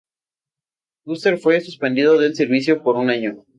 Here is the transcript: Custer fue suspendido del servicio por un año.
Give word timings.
Custer 1.05 1.37
fue 1.37 1.61
suspendido 1.61 2.17
del 2.17 2.33
servicio 2.35 2.81
por 2.81 2.95
un 2.95 3.11
año. 3.11 3.45